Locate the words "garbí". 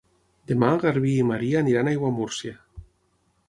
0.85-1.11